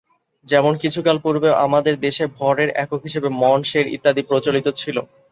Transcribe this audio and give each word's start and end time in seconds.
যেমন: 0.47 0.73
কিছুকাল 0.83 1.17
পূর্বেও 1.19 1.59
আমাদের 1.65 1.95
দেশে 2.05 2.23
ভরের 2.37 2.69
একক 2.75 3.01
হিসেবে 3.03 3.29
মণ, 3.41 3.59
সের 3.63 3.85
ইত্যাদি 3.95 4.21
প্রচলিত 4.29 4.67
ছিল। 4.79 4.97